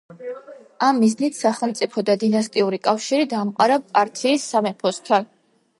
ამ 0.85 1.01
მიზნით 1.03 1.37
სახელმწიფო 1.41 2.03
და 2.09 2.15
დინასტიური 2.25 2.81
კავშირი 2.89 3.29
დაამყარა 3.35 3.79
პართიის 3.93 4.49
სამეფოსთან. 4.55 5.33